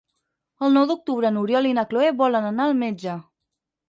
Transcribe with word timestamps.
El 0.67 0.71
nou 0.77 0.85
d'octubre 0.91 1.29
n'Oriol 1.35 1.67
i 1.71 1.73
na 1.79 1.83
Cloè 1.91 2.07
volen 2.21 2.47
anar 2.47 2.65
al 2.65 2.73
metge. 2.81 3.19